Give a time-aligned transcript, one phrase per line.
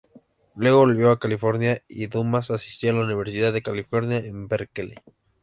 [0.55, 4.95] Luego se volvió a California y Dumas asistió la Universidad de California en Berkeley.